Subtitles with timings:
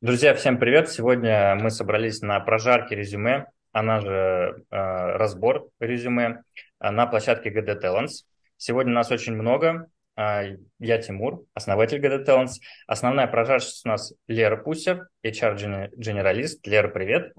[0.00, 0.88] Друзья, всем привет!
[0.88, 6.44] Сегодня мы собрались на прожарке резюме, она же э, разбор резюме
[6.78, 8.22] э, на площадке GD Talents.
[8.56, 9.90] Сегодня нас очень много.
[10.16, 12.60] Э, я Тимур, основатель GD Talents.
[12.86, 16.64] Основная прожарщица у нас Лера Пусер, HR-генералист.
[16.64, 17.32] Лера, привет!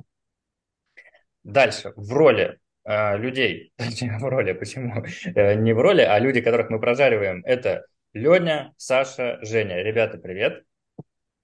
[1.46, 5.06] Дальше, в роли э, людей, точнее, в роли, почему?
[5.34, 9.82] Не в роли, а люди, которых мы прожариваем, это Леня, Саша, Женя.
[9.82, 10.66] Ребята, привет!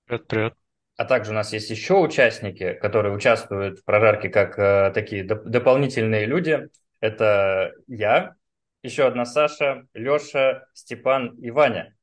[0.07, 0.64] Привет, привет.
[0.97, 5.43] А также у нас есть еще участники, которые участвуют в прожарке как э, такие доп-
[5.43, 6.69] дополнительные люди.
[7.01, 8.35] Это я,
[8.81, 11.95] еще одна Саша, Леша, Степан и Ваня.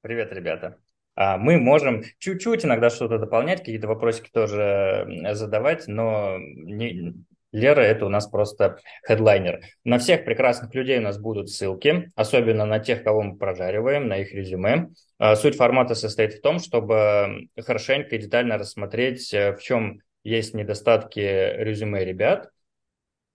[0.00, 0.78] Привет, ребята.
[1.16, 7.14] А мы можем чуть-чуть иногда что-то дополнять, какие-то вопросики тоже задавать, но не,
[7.52, 9.60] Лера– это у нас просто хедлайнер.
[9.84, 14.18] На всех прекрасных людей у нас будут ссылки, особенно на тех, кого мы прожариваем, на
[14.18, 14.88] их резюме.
[15.18, 20.54] А, суть формата состоит в том, чтобы хорошенько и детально рассмотреть, э, в чем есть
[20.54, 22.50] недостатки резюме ребят,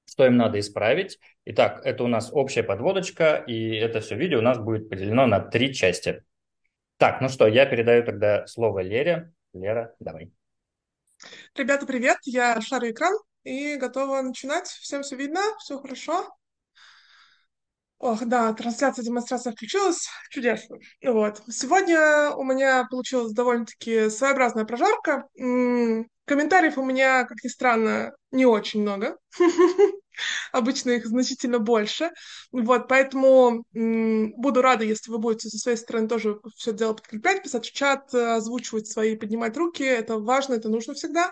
[0.06, 1.18] что им надо исправить.
[1.46, 5.40] Итак, это у нас общая подводочка, и это все видео у нас будет поделено на
[5.40, 6.23] три части.
[6.98, 9.31] Так, ну что, я передаю тогда слово Лере.
[9.53, 10.31] Лера, давай.
[11.56, 12.18] Ребята, привет!
[12.25, 14.67] Я шарю экран и готова начинать.
[14.67, 15.42] Всем все видно?
[15.59, 16.28] Все хорошо?
[18.02, 20.09] Ох, да, трансляция, демонстрация включилась.
[20.31, 20.78] Чудесно.
[21.03, 21.44] Вот.
[21.50, 25.28] Сегодня у меня получилась довольно-таки своеобразная прожарка.
[25.36, 29.17] Комментариев у меня, как ни странно, не очень много.
[30.52, 32.09] Обычно их значительно больше.
[32.52, 37.67] Вот, поэтому буду рада, если вы будете со своей стороны тоже все дело подкреплять, писать
[37.67, 39.84] в чат, озвучивать свои, поднимать руки.
[39.84, 41.31] Это важно, это нужно всегда.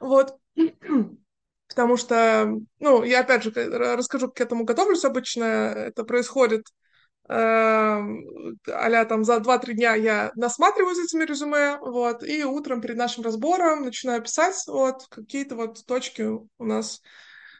[0.00, 0.34] Вот.
[1.70, 5.44] Потому что, ну, я опять же расскажу, как к этому готовлюсь обычно.
[5.44, 6.66] Это происходит
[7.28, 12.96] э, а там за 2-3 дня я насматриваю за этими резюме, вот, и утром перед
[12.96, 17.00] нашим разбором начинаю писать, вот, какие-то вот точки у нас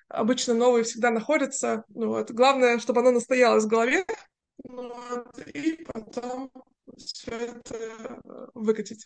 [0.08, 2.31] обычно новые всегда находятся, ну, вот.
[2.33, 4.04] Главное, чтобы оно настоялось в голове,
[4.65, 6.50] вот, и потом
[6.97, 8.20] все это
[8.54, 9.04] выкатить.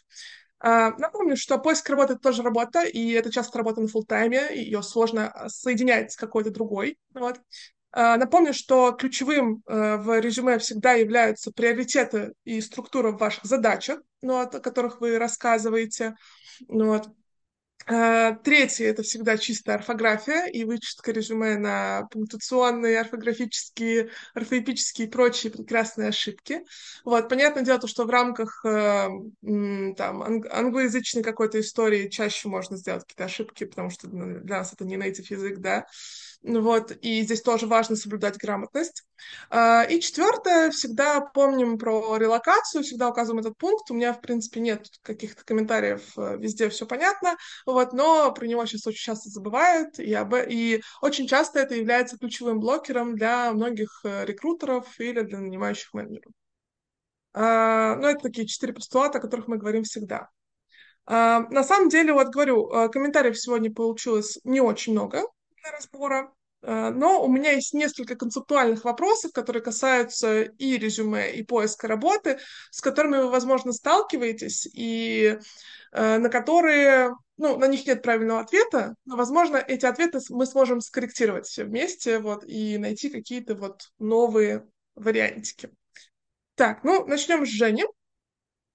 [0.66, 4.82] А, напомню, что поиск работы— это тоже работа, и это часто работа на фултайме, ее
[4.82, 6.96] сложно а, соединять с какой-то другой.
[7.12, 7.38] Вот.
[7.92, 14.40] А, напомню, что ключевым э, в резюме всегда являются приоритеты и структура ваших задачах, ну,
[14.40, 16.14] о которых вы рассказываете.
[16.68, 17.10] Ну, вот.
[17.86, 25.52] Э, третье– это всегда чистая орфография и вычистка резюме на пунктуационные, орфографические, орфоэпические и прочие
[25.52, 26.62] прекрасные ошибки.
[27.04, 29.08] Вот, понятное дело, то, что в рамках э,
[29.96, 34.96] там, англоязычной какой-то истории чаще можно сделать какие-то ошибки, потому что для нас это не
[34.96, 35.86] native язык, да.
[36.44, 39.02] Вот, и здесь тоже важно соблюдать грамотность.
[39.48, 43.90] А, и четвертое, всегда помним про релокацию, всегда указываем этот пункт.
[43.90, 48.66] У меня, в принципе, нет каких-то комментариев, э, везде все понятно, вот, но про него
[48.66, 50.34] сейчас очень часто забывают, и, об...
[50.34, 56.32] и очень часто это является ключевым блокером для многих э, рекрутеров или для нанимающих менеджеров.
[57.32, 60.28] А, ну, это такие четыре постулата, о которых мы говорим всегда.
[61.06, 65.22] А, на самом деле, вот говорю, э, комментариев сегодня получилось не очень много,
[65.72, 66.32] разбора.
[66.62, 72.38] Э, но у меня есть несколько концептуальных вопросов, которые касаются и резюме, и поиска работы,
[72.70, 75.38] с которыми вы, возможно, сталкиваетесь, и
[75.92, 80.80] э, на которые, ну, на них нет правильного ответа, но, возможно, эти ответы мы сможем
[80.80, 85.70] скорректировать все вместе, вот, и найти какие-то вот новые вариантики.
[86.54, 87.84] Так, ну, начнем с Жени.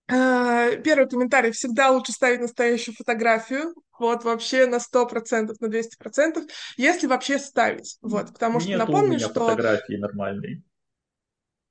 [0.09, 1.51] Э, первый комментарий.
[1.51, 3.75] Всегда лучше ставить настоящую фотографию.
[3.99, 6.47] Вот вообще на 100%, на 200%,
[6.77, 7.97] если вообще ставить.
[8.01, 9.49] Вот, потому что Нет напомню, у меня что...
[9.49, 10.63] фотографии нормальной.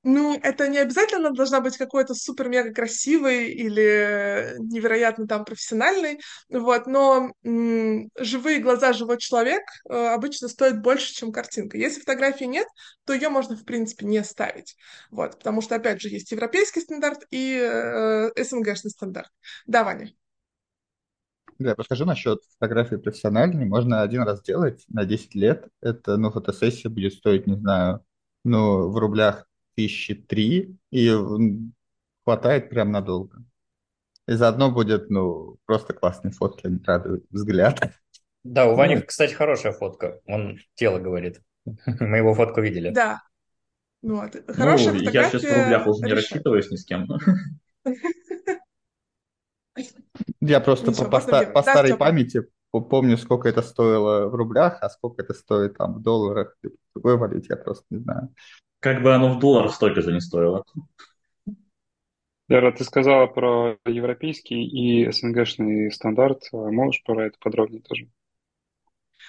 [0.04, 7.32] Ну, это не обязательно должна быть какой-то супер-мега красивый или невероятно там профессиональный, вот, но
[7.44, 11.76] м- живые глаза, живой человек э, обычно стоит больше, чем картинка.
[11.76, 12.66] Если фотографии нет,
[13.06, 14.76] то ее можно, в принципе, не ставить,
[15.10, 19.30] вот, потому что, опять же, есть европейский стандарт и э, СНГшный стандарт.
[19.66, 20.12] Да, Ваня?
[21.58, 23.64] Да, расскажу насчет фотографии профессиональной.
[23.66, 25.68] Можно один раз делать на 10 лет.
[25.80, 28.04] Это, ну, фотосессия будет стоить, не знаю,
[28.44, 29.47] ну, в рублях
[29.78, 31.08] тысячи три, и
[32.24, 33.44] хватает прям надолго.
[34.26, 37.92] И заодно будет, ну, просто классные фотки, они радуют взгляд.
[38.42, 40.20] Да, у Вани, ну, кстати, хорошая фотка.
[40.26, 41.40] Он тело говорит.
[41.64, 42.90] Мы его фотку видели.
[42.90, 43.22] Да.
[44.02, 44.32] Вот.
[44.48, 47.06] Хорошая ну, я сейчас в рублях уже не рассчитываюсь ни с кем.
[50.40, 55.22] Я просто по, по, по старой памяти помню, сколько это стоило в рублях, а сколько
[55.22, 58.34] это стоит там в долларах, в другой типа, валюте, я просто не знаю.
[58.80, 60.64] Как бы оно в долларах столько же не стоило.
[62.48, 66.48] Лера, ты сказала про европейский и СНГшный стандарт.
[66.52, 68.08] Можешь про это подробнее тоже?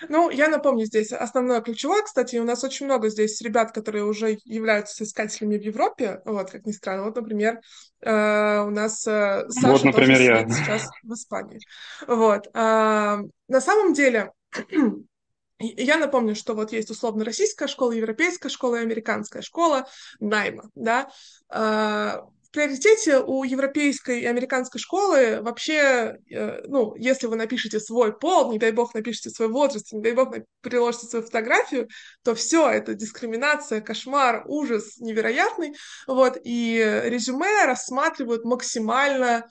[0.08, 4.38] Ну, я напомню здесь основное ключевое, кстати, у нас очень много здесь ребят, которые уже
[4.46, 7.04] являются искателями в Европе, вот, как ни странно.
[7.04, 7.60] Вот, например,
[8.02, 10.50] э, у нас э, Саша вот, например, тоже я.
[10.50, 11.60] сейчас в Испании.
[12.08, 12.48] Вот.
[12.54, 13.18] Э,
[13.48, 14.32] на самом деле,
[15.60, 19.88] я напомню, что вот есть условно российская школа, европейская школа и американская школа
[20.20, 21.10] найма, да.
[21.52, 28.18] Э, в приоритете у европейской и американской школы вообще, э, ну, если вы напишете свой
[28.18, 31.90] пол, не дай бог напишите свой возраст, не дай бог приложите свою фотографию,
[32.24, 35.76] то все, это дискриминация, кошмар, ужас невероятный,
[36.08, 39.48] вот, и резюме рассматривают максимально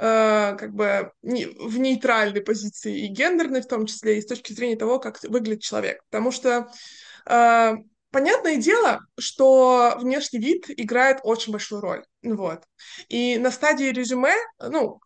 [0.00, 4.98] как бы в нейтральной позиции и гендерной в том числе, и с точки зрения того,
[4.98, 6.02] как выглядит человек.
[6.08, 6.70] Потому что
[7.26, 7.74] э,
[8.10, 12.04] Понятное дело, что внешний вид играет очень большую роль.
[12.24, 12.64] Вот.
[13.08, 15.00] И на стадии резюме, ну,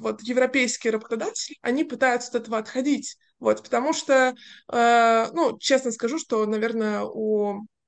[0.00, 3.16] вот европейские работодатели, они пытаются от этого отходить.
[3.38, 4.34] Вот, потому что,
[4.72, 7.79] э, ну, честно скажу, что, наверное, у Э,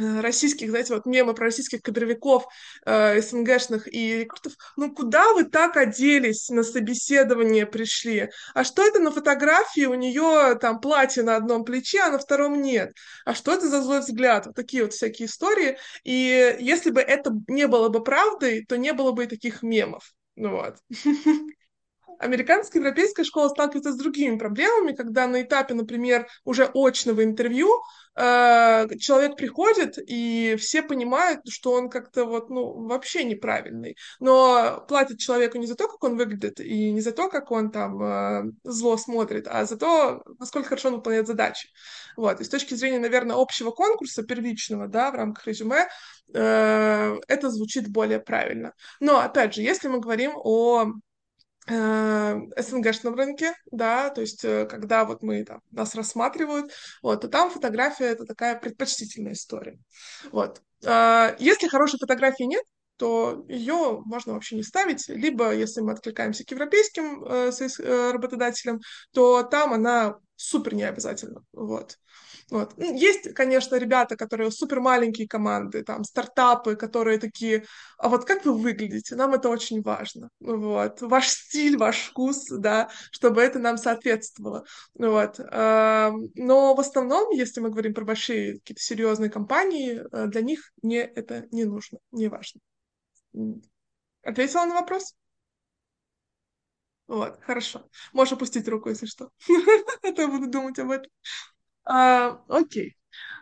[0.00, 2.46] российских, знаете, вот мемы про российских кадровиков,
[2.86, 8.30] э, СНГшных и рекрутов, ну куда вы так оделись на собеседование пришли?
[8.54, 9.84] А что это на фотографии?
[9.86, 12.92] У нее там платье на одном плече, а на втором нет.
[13.24, 14.46] А что это за злой взгляд?
[14.46, 15.78] Вот такие вот всякие истории.
[16.04, 20.12] И если бы это не было бы правдой, то не было бы и таких мемов.
[20.36, 20.76] Ну вот.
[22.20, 27.82] Американская европейская школа сталкивается с другими проблемами, когда на этапе, например, уже очного интервью
[28.14, 33.96] э, человек приходит, и все понимают, что он как-то вот, ну, вообще неправильный.
[34.20, 37.70] Но платят человеку не за то, как он выглядит, и не за то, как он
[37.70, 41.70] там э, зло смотрит, а за то, насколько хорошо он выполняет задачи.
[42.18, 42.38] Вот.
[42.42, 45.88] И с точки зрения, наверное, общего конкурса первичного, да, в рамках резюме,
[46.34, 48.74] э, это звучит более правильно.
[49.00, 50.92] Но, опять же, если мы говорим о
[51.70, 56.72] СНГшном рынке, да, то есть э, когда вот мы там, нас рассматривают,
[57.02, 59.78] вот, то там фотография это такая предпочтительная история,
[60.32, 60.62] вот.
[60.84, 62.64] А, если хорошей фотографии нет,
[62.96, 68.80] то ее можно вообще не ставить, либо если мы откликаемся к европейским э, э работодателям,
[69.12, 71.96] то там она супер не обязательно, вот.
[72.50, 72.74] Вот.
[72.76, 77.64] Ну, есть, конечно, ребята, которые супер маленькие команды, там, стартапы, которые такие,
[77.96, 82.90] а вот как вы выглядите, нам это очень важно, вот, ваш стиль, ваш вкус, да,
[83.12, 84.64] чтобы это нам соответствовало,
[84.94, 85.38] вот.
[85.38, 91.00] Но в основном, если мы говорим про большие какие-то серьезные компании, э, для них мне
[91.02, 92.60] это не нужно, не важно.
[94.22, 95.14] Ответила на вопрос?
[97.06, 97.88] Вот, хорошо.
[98.12, 99.30] Можешь опустить руку, если что.
[100.02, 101.10] А то я буду думать об этом.
[101.84, 102.96] А, окей.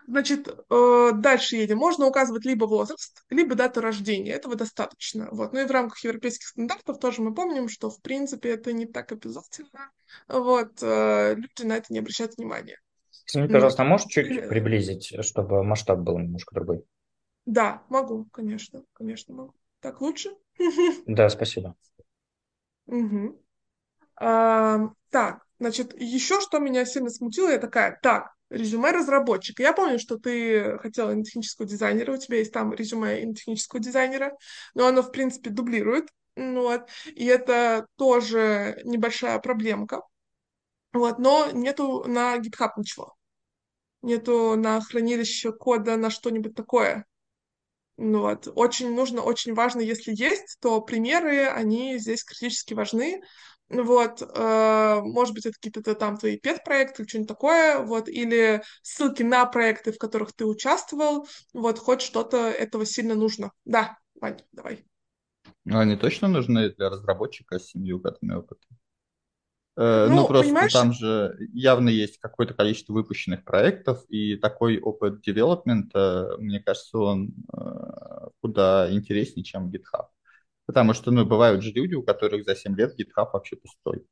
[0.07, 1.79] Значит, э, дальше едем.
[1.79, 4.33] Можно указывать либо возраст, либо дату рождения.
[4.33, 5.29] Этого достаточно.
[5.31, 5.53] Вот.
[5.53, 9.13] Ну и в рамках европейских стандартов тоже мы помним, что в принципе это не так
[9.13, 9.91] обязательно.
[10.27, 10.83] Вот.
[10.83, 12.79] Э, люди на это не обращают внимания.
[13.27, 16.85] Извини, пожалуйста, а можешь чуть э, приблизить, чтобы масштаб был немножко другой?
[17.45, 19.55] Да, могу, конечно, конечно могу.
[19.81, 20.31] Так лучше?
[21.07, 21.75] Да, спасибо.
[22.87, 23.41] Угу.
[24.17, 24.79] А,
[25.11, 29.63] так, значит, еще что меня сильно смутило, я такая, так, резюме разработчика.
[29.63, 33.81] Я помню, что ты хотела на технического дизайнера, у тебя есть там резюме на технического
[33.81, 34.37] дизайнера,
[34.75, 40.03] но оно, в принципе, дублирует, вот, и это тоже небольшая проблемка,
[40.93, 43.15] вот, но нету на GitHub ничего,
[44.03, 47.05] нету на хранилище кода на что-нибудь такое,
[47.99, 48.49] ну вот.
[48.55, 53.21] Очень нужно, очень важно, если есть, то примеры, они здесь критически важны,
[53.71, 59.23] вот, э, может быть, это какие-то там твои пет-проекты или что-нибудь такое, вот, или ссылки
[59.23, 63.53] на проекты, в которых ты участвовал, вот, хоть что-то этого сильно нужно.
[63.65, 64.85] Да, Вань, давай.
[65.65, 68.67] Ну, они точно нужны для разработчика с семью годами опыта?
[69.77, 70.73] Э, ну, ну, просто понимаешь?
[70.73, 77.35] там же явно есть какое-то количество выпущенных проектов, и такой опыт девелопмента, мне кажется, он
[77.53, 80.07] э, куда интереснее, чем GitHub.
[80.69, 84.05] Потому что, ну, бывают же люди, у которых за 7 лет GitHub вообще пустой.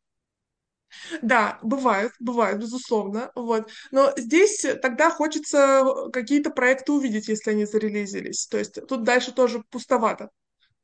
[1.20, 3.68] Да, бывает, бывает, безусловно, вот.
[3.90, 5.84] Но здесь тогда хочется
[6.14, 8.46] какие-то проекты увидеть, если они зарелизились.
[8.46, 10.30] То есть тут дальше тоже пустовато.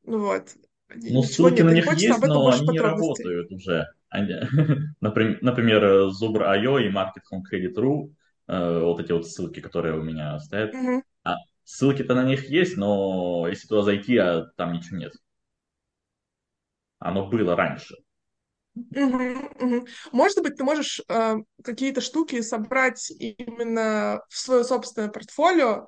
[0.05, 0.50] Вот.
[0.95, 3.87] Ну, ссылки нет, на них есть, но они не работают уже.
[4.11, 4.35] Они,
[5.00, 8.12] например, Zubr.io и Market Home Credit.ru,
[8.49, 10.75] э, вот эти вот ссылки, которые у меня стоят.
[10.75, 11.02] Угу.
[11.25, 15.14] А, ссылки-то на них есть, но если туда зайти, а там ничего нет.
[17.04, 17.97] Оно было раньше.
[18.75, 19.87] Угу, угу.
[20.12, 25.87] Может быть, ты можешь э, какие-то штуки собрать именно в свое собственное портфолио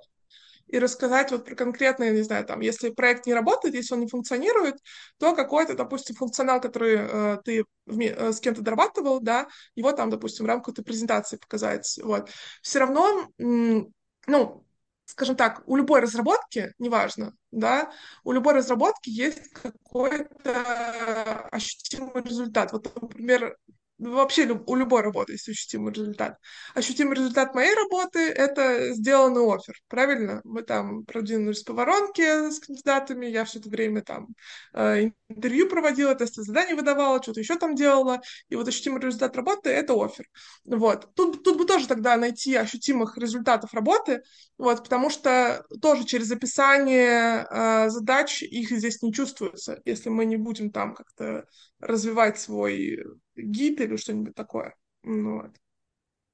[0.66, 4.08] и рассказать вот про конкретные, не знаю, там, если проект не работает, если он не
[4.08, 4.76] функционирует,
[5.18, 10.44] то какой-то, допустим, функционал, который э, ты э, с кем-то дорабатывал, да, его там, допустим,
[10.44, 12.28] в рамках этой презентации показать, вот.
[12.60, 14.63] Все равно, ну,
[15.06, 17.92] скажем так, у любой разработки, неважно, да,
[18.24, 22.72] у любой разработки есть какой-то ощутимый результат.
[22.72, 23.56] Вот, например,
[23.98, 26.38] вообще у любой работы есть ощутимый результат.
[26.74, 30.40] Ощутимый результат моей работы— это сделанный офер, правильно?
[30.44, 34.28] Мы там продвинулись по воронке с кандидатами, я все это время там
[34.72, 39.70] э, интервью проводила, тесты заданий выдавала, что-то еще там делала, и вот ощутимый результат работы—
[39.70, 40.26] это офер.
[40.64, 41.14] Вот.
[41.14, 44.22] Тут, тут бы тоже тогда найти ощутимых результатов работы,
[44.58, 50.36] вот, потому что тоже через описание э, задач их здесь не чувствуется, если мы не
[50.36, 51.46] будем там как-то
[51.80, 53.04] развивать свой
[53.36, 54.74] гид или что-нибудь такое.
[55.02, 55.50] Ну вот.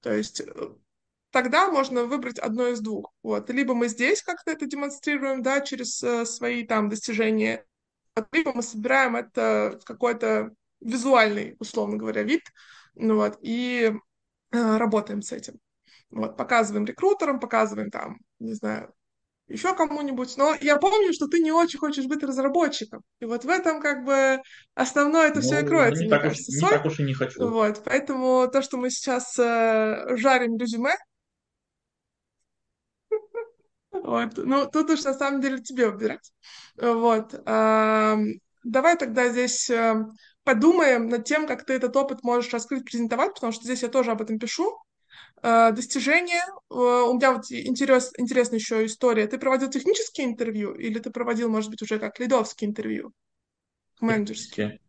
[0.00, 0.74] То есть э,
[1.30, 3.12] тогда можно выбрать одно из двух.
[3.22, 3.50] Вот.
[3.50, 7.64] Либо мы здесь как-то это демонстрируем, да, через э, свои там достижения,
[8.32, 12.42] либо мы собираем это в какой-то визуальный, условно говоря, вид,
[12.94, 13.92] ну вот, и
[14.52, 15.58] э, работаем с этим.
[16.10, 18.92] Вот, показываем рекрутерам, показываем там, не знаю,
[19.50, 20.36] еще кому-нибудь.
[20.36, 23.02] Но я помню, что ты не очень хочешь быть разработчиком.
[23.20, 24.40] И вот в этом как бы
[24.74, 26.50] основное это ну, все и кроется, не мне так кажется.
[26.50, 27.48] Уж, не так уж и не хочу.
[27.48, 30.94] Вот, поэтому то, что мы сейчас э, жарим резюме,
[33.90, 36.32] вот, ну тут уж на самом деле тебе выбирать.
[36.76, 37.34] Вот.
[37.34, 38.16] Э,
[38.64, 40.04] давай тогда здесь э,
[40.44, 44.12] подумаем над тем, как ты этот опыт можешь раскрыть, презентовать, потому что здесь я тоже
[44.12, 44.76] об этом пишу.
[45.42, 46.42] Э, достижения.
[46.70, 49.26] Э, у меня вот интерес, интересная еще история.
[49.26, 53.12] Ты проводил технические интервью или ты проводил, может быть, уже как лидовские интервью?
[54.00, 54.80] Менеджерские.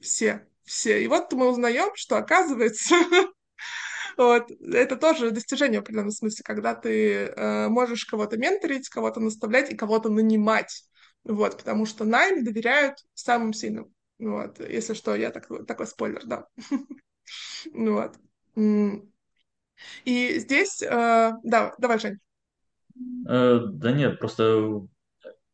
[0.00, 1.02] Все, все.
[1.02, 2.94] И вот мы узнаем, что оказывается,
[4.16, 9.70] вот, это тоже достижение в определенном смысле, когда ты э, можешь кого-то менторить, кого-то наставлять
[9.72, 10.84] и кого-то нанимать.
[11.24, 13.92] Вот, потому что найм доверяют самым сильным.
[14.20, 16.46] Вот, если что, я так, такой спойлер, да.
[17.72, 18.16] Ну вот.
[20.04, 22.18] И здесь, э, да, давай, Жень.
[23.26, 24.56] Э, да нет, просто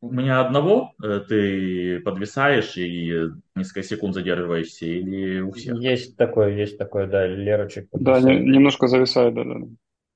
[0.01, 5.79] у меня одного э, ты подвисаешь и несколько секунд задерживаешься, или у всех?
[5.79, 7.89] Есть такое, есть такое, да, Лерочек.
[7.93, 9.61] Да, не, немножко зависает, да, да.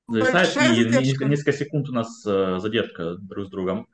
[0.07, 3.87] Зависает, и несколько, несколько секунд у нас задержка друг с другом.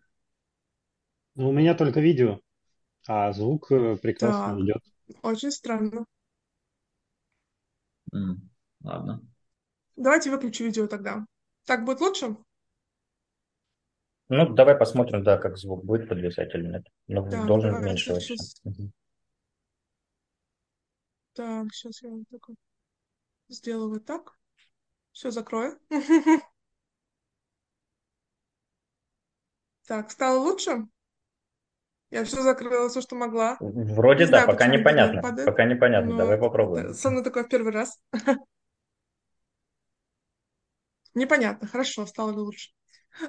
[1.36, 2.40] Ну, у меня только видео.
[3.08, 4.82] А звук э, прекрасно Да, идет.
[5.24, 6.06] очень странно.
[8.14, 8.50] М,
[8.84, 9.22] Ладно.
[9.98, 11.26] Давайте выключу видео тогда.
[11.66, 12.38] Так будет лучше?
[14.30, 16.86] Ну, давай посмотрим, да, как звук будет подвисать или нет.
[17.08, 18.20] Ну, Так, должен давай, уменьшиваться.
[18.20, 18.62] сейчас.
[21.34, 22.56] Так, сейчас я вот такой
[23.50, 24.38] сделаю вот так.
[25.14, 25.80] Все закрою.
[29.88, 30.88] Так, стало лучше?
[32.10, 33.58] Я все закрыла, все, что могла.
[33.60, 35.22] Вроде не да, знаю, пока непонятно.
[35.22, 36.12] Пока непонятно.
[36.12, 36.94] Но Давай попробуем.
[36.94, 38.00] Со мной такое в первый раз.
[41.14, 41.68] Непонятно.
[41.68, 42.70] Хорошо, стало ли лучше.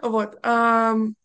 [0.02, 0.38] Вот.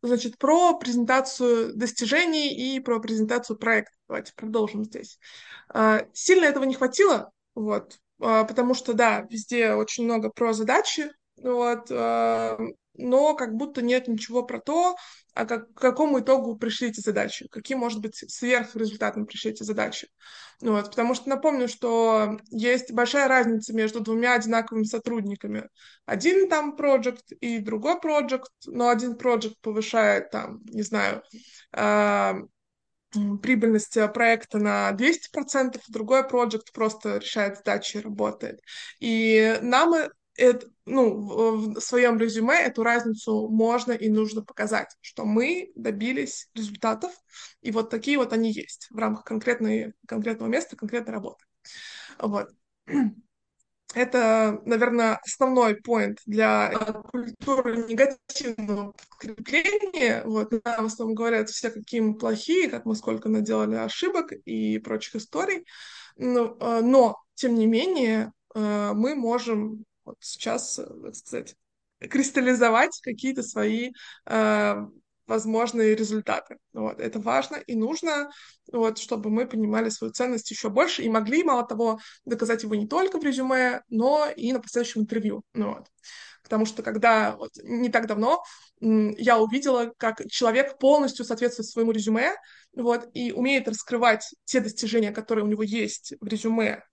[0.01, 3.93] Значит, про презентацию достижений и про презентацию проекта.
[4.07, 5.19] Давайте продолжим здесь.
[5.69, 11.12] А, сильно этого не хватило, вот, а, потому что, да, везде очень много про задачи,
[11.38, 11.89] вот,
[12.95, 14.95] но как будто нет ничего про то,
[15.33, 20.07] а как, к какому итогу пришли эти задачи, каким, может быть, сверхрезультатом пришли эти задачи.
[20.62, 25.67] Вот, потому что напомню, что есть большая разница между двумя одинаковыми сотрудниками.
[26.05, 31.23] Один там проект и другой проект, но один проект повышает там, не знаю,
[31.75, 32.33] э,
[33.41, 38.59] прибыльность проекта на 200%, другой проект просто решает задачи и работает.
[39.00, 39.93] И нам
[40.35, 47.11] это, ну, в своем резюме эту разницу можно и нужно показать, что мы добились результатов,
[47.61, 51.45] и вот такие вот они есть в рамках конкретной, конкретного места, конкретной работы.
[52.19, 52.49] Вот.
[53.93, 56.71] Это, наверное, основной поинт для
[57.11, 60.23] культуры негативного подкрепления.
[60.25, 64.79] Вот, нам в основном говорят все, какие мы плохие, как мы сколько наделали ошибок и
[64.79, 65.65] прочих историй.
[66.15, 71.55] Но, э, но тем не менее, э, мы можем вот сейчас, э, так сказать,
[72.00, 73.91] кристаллизовать какие-то свои
[74.25, 74.75] э,
[75.27, 76.57] возможные результаты.
[76.74, 77.00] Вот.
[77.00, 78.29] Это важно и нужно,
[78.72, 82.88] вот, чтобы мы понимали свою ценность еще больше и могли, мало того, доказать его не
[82.88, 85.43] только в резюме, но и на последующем интервью.
[85.53, 85.88] Ну, вот.
[86.43, 88.43] Потому что когда вот, не так давно
[88.81, 92.33] я увидела, как человек полностью соответствует своему резюме
[92.75, 96.83] вот, и умеет раскрывать те достижения, которые у него есть в резюме,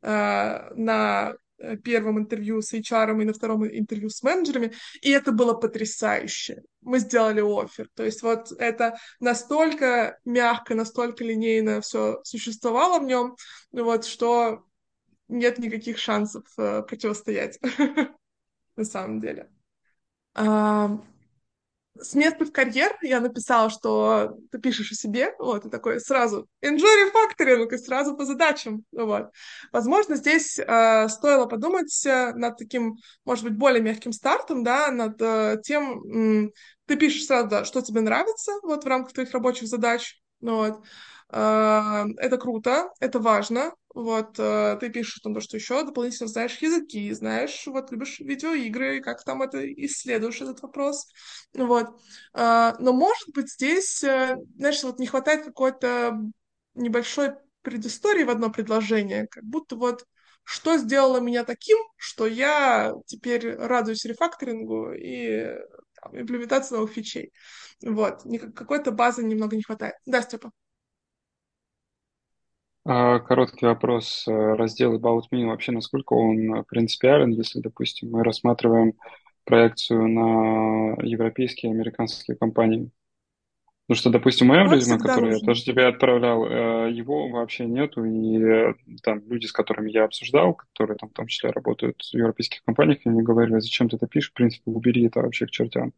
[0.00, 1.34] э, на
[1.82, 6.62] первом интервью с HR и на втором интервью с менеджерами, и это было потрясающе.
[6.80, 7.88] Мы сделали офер.
[7.94, 13.36] То есть вот это настолько мягко, настолько линейно все существовало в нем,
[13.72, 14.64] вот, что
[15.28, 17.58] нет никаких шансов э, противостоять
[18.76, 19.48] на самом деле
[21.98, 26.48] с места в карьер я написала, что ты пишешь о себе, вот, и такой сразу
[26.64, 29.30] enjoy refactoring, и сразу по задачам, вот.
[29.72, 35.20] Возможно, здесь э, стоило подумать э, над таким, может быть, более мягким стартом, да, над
[35.20, 36.50] э, тем, э,
[36.86, 40.82] ты пишешь сразу, да, что тебе нравится, вот, в рамках твоих рабочих задач, вот,
[41.38, 47.12] это круто, это важно, вот, э, ты пишешь там то, что еще дополнительно знаешь языки,
[47.12, 51.06] знаешь, вот, любишь видеоигры, как там это исследуешь этот вопрос,
[51.54, 51.86] вот.
[52.34, 56.18] Э, но, может быть, здесь, э, знаешь, вот не хватает какой-то
[56.74, 60.04] небольшой предыстории в одно предложение, как будто вот
[60.42, 65.46] что сделало меня таким, что я теперь радуюсь рефакторингу и
[66.02, 67.32] там, имплементации новых фичей.
[67.82, 68.22] Вот.
[68.54, 69.94] Какой-то базы немного не хватает.
[70.04, 70.52] Да, Степа?
[72.86, 74.24] А, короткий вопрос.
[74.26, 78.94] Раздел About Me вообще насколько он принципиален, если, допустим, мы рассматриваем
[79.44, 82.90] проекцию на европейские и американские компании?
[83.86, 85.44] Потому что, допустим, мое резюме, которое нужно.
[85.44, 90.04] я тоже тебе отправлял, э, его вообще нету, и э, там люди, с которыми я
[90.04, 94.06] обсуждал, которые там в том числе работают в европейских компаниях, они говорили, зачем ты это
[94.06, 95.92] пишешь, в принципе, убери это вообще к чертям.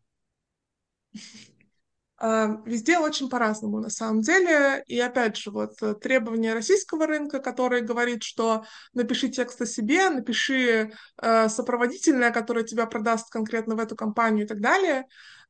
[2.18, 4.82] А, везде очень по-разному на самом деле.
[4.86, 10.08] И опять же, вот э, требования российского рынка, который говорит, что напиши текст о себе,
[10.08, 15.04] напиши э, сопроводительное, которое тебя продаст конкретно в эту компанию и так далее.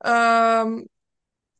[0.05, 0.65] Э,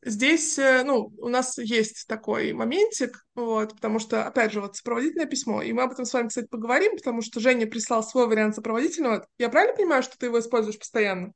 [0.03, 5.63] здесь, ну, у нас есть такой моментик, вот, потому что, опять же, вот сопроводительное письмо,
[5.63, 9.27] и мы об этом с вами, кстати, поговорим, потому что Женя прислал свой вариант сопроводительного.
[9.39, 11.33] Я правильно понимаю, что ты его используешь постоянно?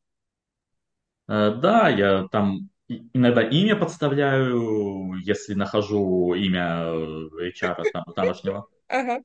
[1.29, 2.70] Э, да, я там
[3.13, 8.67] иногда имя подставляю, если нахожу имя э, HR там, тамошнего.
[8.89, 9.23] Ага.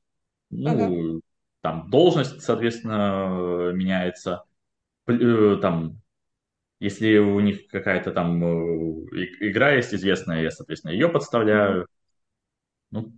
[0.50, 1.20] Ну, ага.
[1.60, 4.44] там должность, соответственно, меняется.
[5.06, 6.00] Э, там,
[6.78, 11.88] если у них какая-то там э, игра есть известная, я, соответственно, ее подставляю.
[12.90, 13.12] Ну,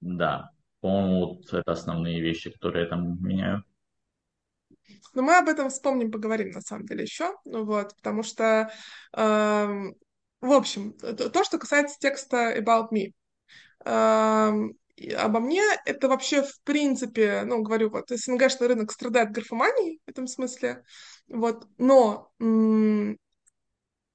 [0.00, 3.64] да, по-моему, вот это основные вещи, которые я там меняю.
[5.14, 8.70] Но мы об этом вспомним, поговорим на самом деле еще, ну вот, потому что,
[9.12, 9.66] э,
[10.40, 13.12] в общем, то, что касается текста About Me,
[13.84, 20.10] э, обо мне это вообще в принципе, ну, говорю, вот, СНГшный рынок страдает графоманией в
[20.10, 20.84] этом смысле,
[21.28, 22.30] вот, но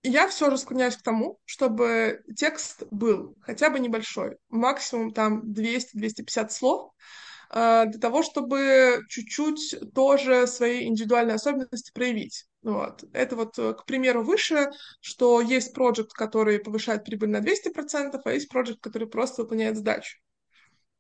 [0.06, 6.52] я все же склоняюсь к тому, чтобы текст был хотя бы небольшой, максимум там 200-250
[6.52, 12.46] слов, Э, для того, чтобы чуть-чуть тоже свои индивидуальные особенности проявить.
[12.64, 13.04] Вот.
[13.12, 18.32] Это вот, э, к примеру, выше, что есть проект, который повышает прибыль на 200%, а
[18.32, 20.18] есть проект, который просто выполняет задачу.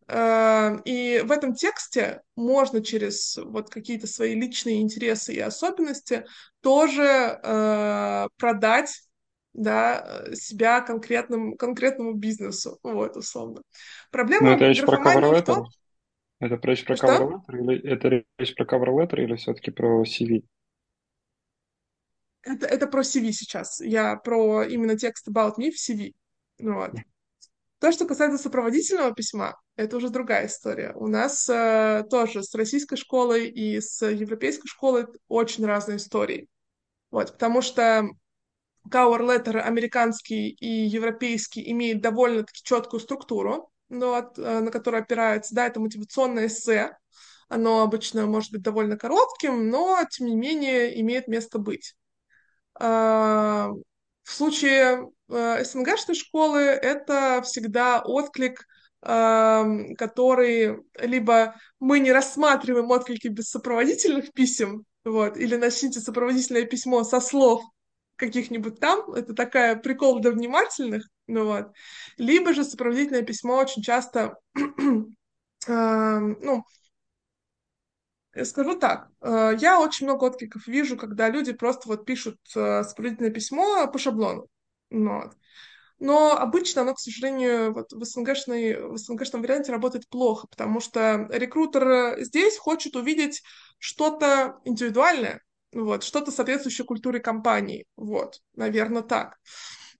[0.08, 6.26] Э, и в этом тексте можно через вот какие-то свои личные интересы и особенности
[6.62, 9.02] тоже э, продать
[9.54, 13.62] да, себя конкретному, конкретному бизнесу, вот, условно.
[14.12, 14.66] Проблема Но это
[15.42, 15.68] в том,
[16.52, 20.44] это речь про cover letter или это речь про cover letter или все-таки про CV?
[22.44, 23.80] Это, это про CV сейчас.
[23.80, 26.14] Я про именно текст about me в CV.
[26.60, 26.92] Ну, вот.
[27.80, 30.94] То, что касается сопроводительного письма, это уже другая история.
[30.96, 36.48] У нас э, тоже с российской школой и с европейской школой очень разные истории.
[37.12, 38.08] Вот, потому что
[38.90, 45.56] cover letter американский и европейский имеют довольно-таки четкую структуру но от, э, на которое опирается,
[45.56, 46.98] да, это мотивационное эссе.
[47.50, 51.96] Оно обычно может быть довольно коротким, но, тем не менее, имеет место быть.
[52.80, 53.70] А,
[54.24, 58.66] в случае э, СНГшной школы это всегда отклик,
[59.06, 67.20] который либо мы не рассматриваем отклики без сопроводительных писем, вот, или начните сопроводительное письмо со
[67.20, 67.62] слов
[68.16, 71.72] каких-нибудь там, это такая прикол для внимательных, ну вот.
[72.18, 74.60] Либо же сопроводительное письмо очень часто, э,
[75.68, 76.64] ну,
[78.44, 83.32] скажу так, э, я очень много откликов вижу, когда люди просто вот пишут э, сопроводительное
[83.32, 84.48] письмо по шаблону,
[84.90, 85.34] ну вот.
[86.00, 91.30] Но обычно оно, к сожалению, вот в, СНГшной, в СНГшном варианте работает плохо, потому что
[91.32, 93.42] рекрутер здесь хочет увидеть
[93.80, 95.42] что-то индивидуальное,
[95.74, 99.38] вот, что-то соответствующее культуре компании, вот, наверное, так.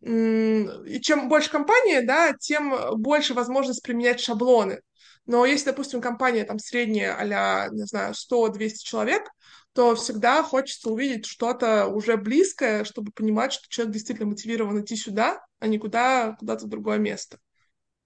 [0.02, 4.82] И чем больше компания, да, тем больше возможность применять шаблоны.
[5.26, 9.30] Но если, допустим, компания там средняя, а не знаю, 100-200 человек,
[9.74, 15.44] то всегда хочется увидеть что-то уже близкое, чтобы понимать, что человек действительно мотивирован идти сюда,
[15.60, 17.40] а не куда, куда-то в другое место.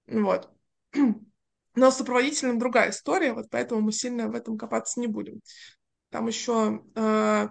[0.08, 0.50] Вот.
[1.76, 5.42] Но с сопроводителем другая история, вот поэтому мы сильно в этом копаться не будем.
[6.10, 7.48] Там еще э,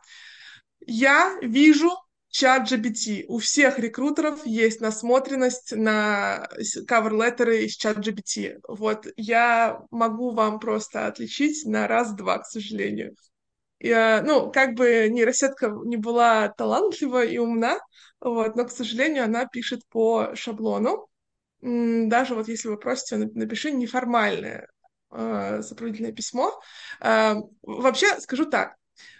[0.86, 1.90] я вижу
[2.28, 3.24] чат GPT.
[3.28, 6.48] У всех рекрутеров есть насмотренность на
[6.86, 8.58] кавер-леттеры из чат GPT.
[8.68, 13.14] Вот я могу вам просто отличить на раз-два, к сожалению.
[13.78, 17.78] Я, ну, как бы нейросетка не была талантлива и умна,
[18.20, 21.08] вот, но, к сожалению, она пишет по шаблону.
[21.60, 24.68] Даже вот если вы просите, напиши неформальное
[25.10, 26.58] э, сопроводительное письмо.
[27.00, 28.76] Э, вообще, скажу так,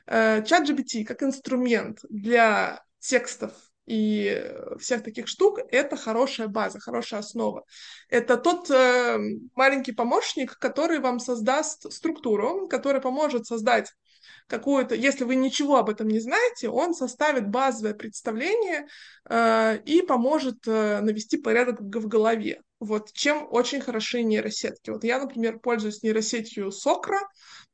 [0.07, 3.53] э, чат GPT как инструмент для текстов
[3.87, 4.45] и
[4.81, 7.65] всех таких штук, это хорошая база, хорошая основа.
[8.09, 9.19] Это тот э,
[9.55, 13.93] маленький помощник, который вам создаст структуру, который поможет создать
[14.47, 18.87] какую-то, если вы ничего об этом не знаете, он составит базовое представление
[19.29, 22.61] э, и поможет э, навести порядок в голове.
[22.79, 24.91] Вот чем очень хороши нейросетки.
[24.91, 27.21] Вот я, например, пользуюсь нейросетью Сокра,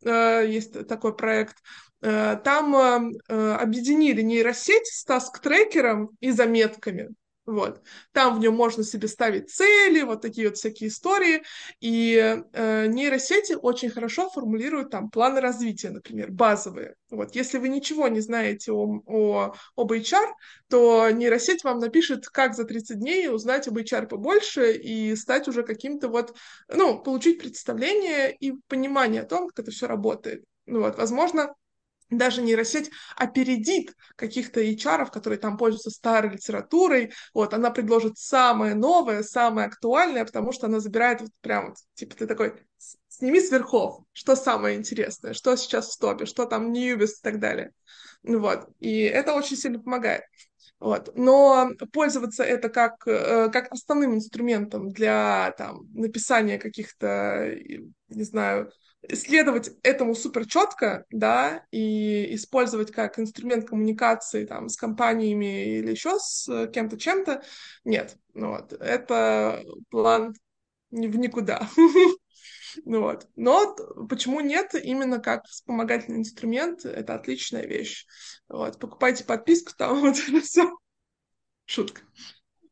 [0.04, 1.56] э, есть такой проект.
[2.00, 7.10] Э, там э, э объединили нейросеть с таск-трекером и заметками.
[7.44, 7.82] Вот.
[8.12, 11.42] Там в нем можно себе ставить цели, вот такие вот всякие истории.
[11.80, 12.14] И
[12.52, 16.94] э, нейросети очень хорошо формулируют там планы развития, например, базовые.
[17.10, 17.34] Вот.
[17.34, 20.32] Если вы ничего не знаете о, о, об HR,
[20.68, 25.64] то нейросеть вам напишет, как за 30 дней узнать об HR побольше и стать уже
[25.64, 26.36] каким-то вот,
[26.68, 30.44] ну, получить представление и понимание о том, как это все работает.
[30.66, 31.54] Ну, вот, возможно,
[32.18, 39.22] даже нейросеть опередит каких-то HR, которые там пользуются старой литературой, вот, она предложит самое новое,
[39.22, 42.54] самое актуальное, потому что она забирает вот прям, вот, типа, ты такой,
[43.08, 47.38] сними с верхов, что самое интересное, что сейчас в стопе, что там Ньюбис и так
[47.38, 47.72] далее.
[48.22, 50.22] Вот, и это очень сильно помогает.
[50.82, 51.12] Вот.
[51.14, 57.54] Но пользоваться это как, э, как основным инструментом для там, написания каких-то,
[58.08, 58.72] не знаю,
[59.10, 66.18] следовать этому супер четко, да, и использовать как инструмент коммуникации там с компаниями или еще
[66.18, 67.42] с кем-то чем-то,
[67.84, 70.34] нет, ну вот, это план
[70.90, 71.68] в никуда.
[72.84, 73.26] Ну вот.
[73.36, 73.76] Но
[74.08, 74.74] почему нет?
[74.74, 78.06] Именно как вспомогательный инструмент, это отличная вещь.
[78.48, 78.78] Вот.
[78.78, 80.70] Покупайте подписку, там вот это все.
[81.66, 82.00] Шутка.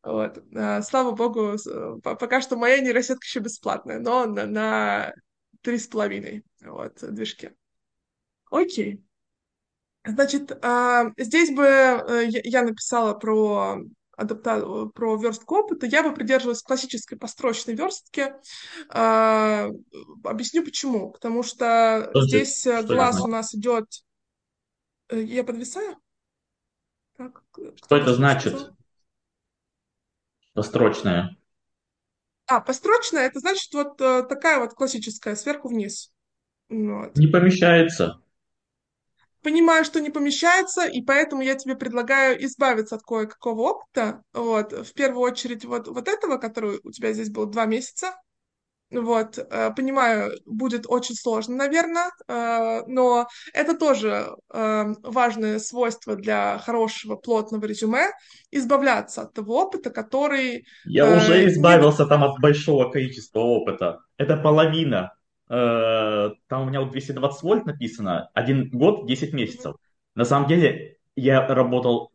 [0.03, 0.43] Вот.
[0.55, 1.55] А, слава богу,
[2.03, 5.13] пока что моя нейросетка еще бесплатная, но на, на
[5.61, 7.55] три с половиной вот, движке.
[8.49, 9.03] Окей.
[10.03, 13.77] Значит, а, здесь бы э, я написала про
[14.17, 14.87] адапта...
[14.93, 18.33] про верстку опыта, я бы придерживалась классической построчной верстки.
[18.89, 19.67] А,
[20.23, 21.11] объясню почему.
[21.11, 23.85] Потому что что здесь э, что глаз у нас идет...
[25.09, 25.97] Э, я подвисаю?
[27.17, 27.43] Так,
[27.75, 28.71] что это значит?
[30.53, 31.37] Построчная.
[32.51, 36.11] А, построчная, это значит вот э, такая вот классическая, сверху вниз.
[36.67, 37.15] Вот.
[37.15, 38.21] Не помещается.
[39.41, 44.21] Понимаю, что не помещается, и поэтому я тебе предлагаю избавиться от кое-какого опыта.
[44.33, 44.73] Вот.
[44.73, 48.17] В первую очередь вот, вот этого, который у тебя здесь был два месяца,
[48.91, 56.59] вот, э, понимаю, будет очень сложно, наверное, э, но это тоже э, важное свойство для
[56.59, 58.11] хорошего плотного резюме
[58.51, 60.65] избавляться от того опыта, который.
[60.85, 62.09] Я уже избавился не...
[62.09, 63.99] там от большого количества опыта.
[64.17, 65.13] Это половина.
[65.47, 69.75] Там у меня вот 220 вольт написано, один год, 10 месяцев.
[70.15, 72.13] На самом деле я работал,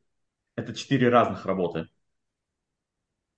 [0.56, 1.88] это четыре разных работы.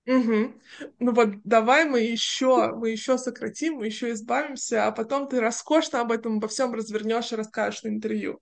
[0.08, 0.54] Угу.
[1.00, 6.00] Ну вот давай мы еще, мы еще сократим, мы еще избавимся, а потом ты роскошно
[6.00, 8.40] об этом обо всем развернешь и расскажешь на интервью.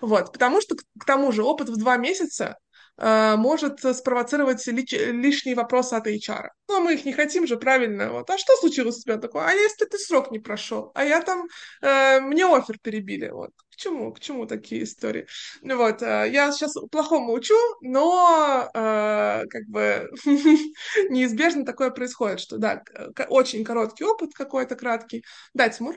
[0.00, 2.58] Вот, потому что к тому же опыт в два месяца
[2.96, 6.50] э, может спровоцировать лич, лишние вопросы от HR.
[6.68, 8.12] Ну, а мы их не хотим же, правильно?
[8.12, 9.46] Вот, а что случилось у тебя такое?
[9.46, 10.92] А если ты срок не прошел?
[10.94, 11.48] А я там,
[11.82, 13.30] э, мне офер перебили.
[13.30, 13.50] Вот.
[13.80, 15.26] Чему, к чему такие истории?
[15.62, 20.10] Ну вот, э, я сейчас плохому учу, но э, как бы
[21.08, 22.82] неизбежно такое происходит, что да,
[23.30, 25.24] очень короткий опыт какой-то краткий.
[25.54, 25.96] Да, Тимур?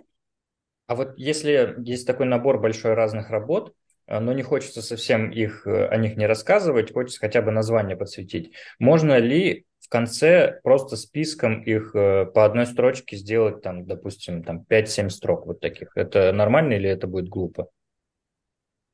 [0.87, 3.73] А вот если есть такой набор большой разных работ,
[4.07, 7.97] а, но не хочется совсем их, э, о них не рассказывать, хочется хотя бы название
[7.97, 8.53] подсветить.
[8.79, 15.09] Можно ли конце просто списком их э, по одной строчке сделать, там, допустим, там 5-7
[15.09, 15.91] строк вот таких?
[15.95, 17.67] Это нормально или это будет глупо?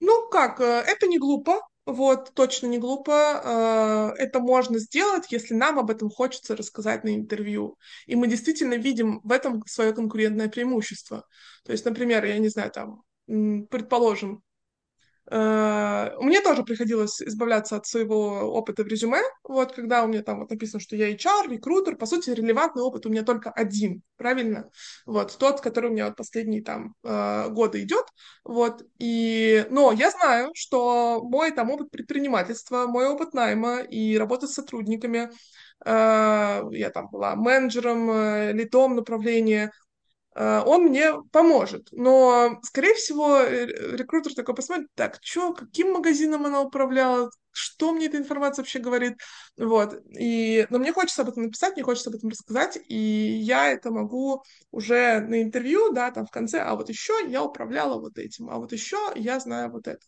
[0.01, 3.13] Ну как, э, это не глупо, вот, точно не глупо.
[3.13, 7.77] Э, это можно сделать, если нам об этом хочется рассказать на интервью.
[8.05, 11.25] И мы действительно видим в этом свое конкурентное преимущество.
[11.63, 14.43] То есть, например, я не знаю, там, предположим,
[15.31, 20.49] мне тоже приходилось избавляться от своего опыта в резюме, вот, когда у меня там вот
[20.49, 24.69] написано, что я HR, рекрутер, по сути, релевантный опыт у меня только один, правильно?
[25.05, 28.05] Вот, тот, который у меня вот последние там э, годы идет,
[28.43, 34.47] вот, и, но я знаю, что мой там опыт предпринимательства, мой опыт найма и работы
[34.47, 35.29] с сотрудниками,
[35.85, 39.88] э, я там была менеджером, литом направления, Э,
[40.43, 41.87] он мне поможет.
[41.91, 48.17] Но, скорее всего, рекрутер такой посмотрит, так, что, каким магазином она управляла, что мне эта
[48.17, 49.17] информация вообще говорит,
[49.57, 53.71] вот, и, но мне хочется об этом написать, мне хочется об этом рассказать, и я
[53.71, 58.17] это могу уже на интервью, да, там в конце, а вот еще я управляла вот
[58.17, 60.05] этим, а вот еще я знаю вот это,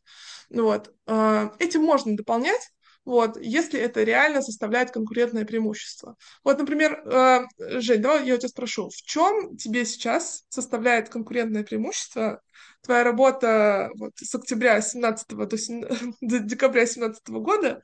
[0.49, 2.71] вот, э, этим можно дополнять,
[3.03, 6.15] вот, если это реально составляет конкурентное преимущество.
[6.43, 7.41] Вот, например, э,
[7.79, 12.41] Жень, давай я у тебя спрошу, в чем тебе сейчас составляет конкурентное преимущество
[12.81, 15.47] твоя работа вот, с октября 17 до,
[16.21, 17.81] до декабря 17 года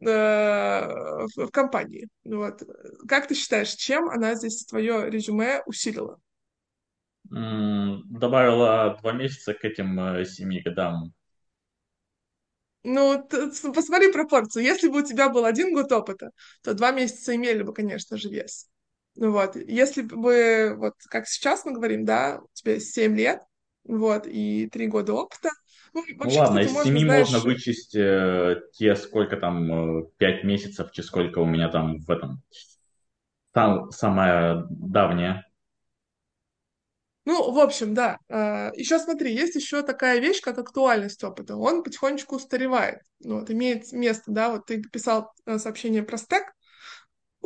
[0.00, 2.08] э, в, в компании?
[2.24, 2.62] Вот.
[3.06, 6.18] Как ты считаешь, чем она здесь твое резюме усилила?
[7.28, 11.12] Добавила два месяца к этим э, семи годам
[12.86, 13.28] ну,
[13.74, 14.64] посмотри пропорцию.
[14.64, 16.30] Если бы у тебя был один год опыта,
[16.62, 18.68] то два месяца имели бы, конечно же, вес.
[19.16, 23.40] Ну вот, если бы, вот как сейчас мы говорим, да, у тебя 7 лет,
[23.84, 25.50] вот, и три года опыта,
[25.94, 27.30] ну, ну ладно, из семи знаешь...
[27.30, 32.10] можно вычесть э, те, сколько там, э, 5 месяцев, чи сколько у меня там в
[32.10, 32.42] этом,
[33.52, 35.45] там самая давняя
[37.26, 38.18] ну, в общем, да.
[38.28, 41.56] А, еще смотри, есть еще такая вещь, как актуальность опыта.
[41.56, 43.00] Он потихонечку устаревает.
[43.22, 46.44] Вот, имеет место, да, вот ты писал э, сообщение про стек,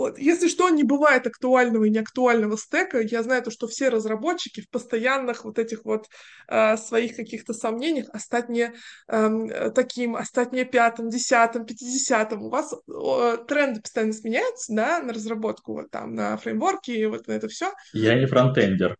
[0.00, 0.18] вот.
[0.18, 3.00] Если что, не бывает актуального и неактуального стека.
[3.00, 6.06] Я знаю то, что все разработчики в постоянных вот этих вот
[6.48, 8.72] э, своих каких-то сомнениях, а стать не
[9.08, 12.44] э, таким, а стать не пятым, десятым, пятидесятым.
[12.44, 17.26] У вас э, тренды постоянно сменяются, да, на разработку, вот там, на фреймворки, и вот
[17.26, 17.70] на это все.
[17.92, 18.96] Я не фронтендер.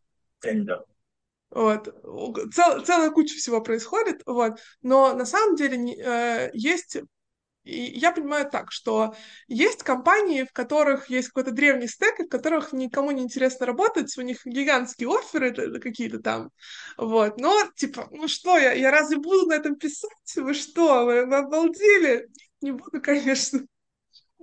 [1.51, 1.89] Вот.
[2.55, 4.61] Цел, целая куча всего происходит, вот.
[4.83, 6.99] Но на самом деле э, есть
[7.63, 9.15] и я понимаю так, что
[9.47, 14.23] есть компании, в которых есть какой-то древний стек, в которых никому не интересно работать, у
[14.23, 16.51] них гигантские оферы какие-то там,
[16.97, 20.11] вот, но, типа, ну что, я, я разве буду на этом писать?
[20.37, 22.29] Вы что, вы обалдели?
[22.63, 23.61] Не буду, конечно.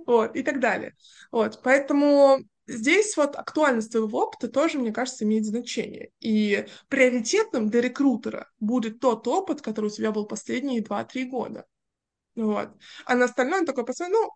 [0.06, 0.94] Вот, и так далее.
[1.32, 6.10] Вот, поэтому Здесь вот актуальность твоего опыта тоже, мне кажется, имеет значение.
[6.20, 11.64] И приоритетным для рекрутера будет тот опыт, который у тебя был последние 2-3 года.
[12.36, 12.68] Вот.
[13.06, 14.30] А на остальное он такой посмотрел, ну,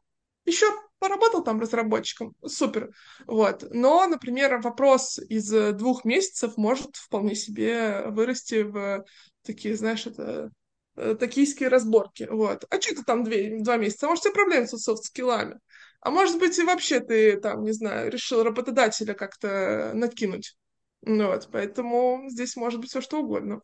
[0.46, 0.66] еще
[0.98, 2.90] поработал там разработчиком, супер.
[3.26, 3.66] Вот.
[3.70, 9.04] Но, например, вопрос из двух месяцев может вполне себе вырасти в
[9.42, 10.50] такие, знаешь, это
[10.96, 12.26] э, токийские разборки.
[12.30, 12.64] Вот.
[12.70, 14.06] А что ты там две, два месяца?
[14.06, 15.58] Может, у тебя проблемы с софт-скиллами?
[16.02, 20.56] А может быть, и вообще ты там, не знаю, решил работодателя как-то накинуть.
[21.02, 23.60] Ну вот, поэтому здесь может быть все что угодно.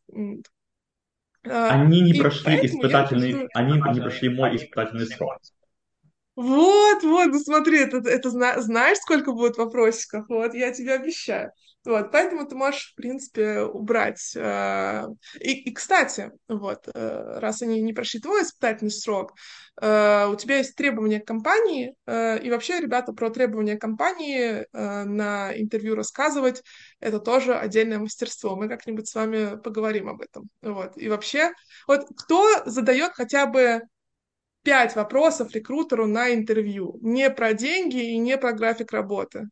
[1.45, 3.47] А, они не прошли испытательный, я...
[3.55, 5.39] они не прошли мой испытательный срок.
[6.37, 10.29] Вот, вот, ну смотри, это, это знаешь, сколько будет вопросиков?
[10.29, 11.51] Вот, я тебе обещаю.
[11.85, 14.35] Вот, поэтому ты можешь, в принципе, убрать.
[14.37, 15.07] Э,
[15.41, 19.33] и, и кстати, вот, э, раз они не прошли твой испытательный срок,
[19.81, 25.95] э, у тебя есть требования к компании, и вообще, ребята, про требования компании на интервью
[25.95, 26.63] рассказывать,
[27.01, 28.57] это тоже отдельное мастерство.
[28.57, 30.49] Мы как-нибудь с вами поговорим об этом.
[30.63, 31.53] Вот, и вообще,
[31.87, 33.83] вот кто задает хотя бы
[34.63, 36.99] пять вопросов рекрутеру на интервью.
[37.01, 39.49] Не про деньги и не про график работы.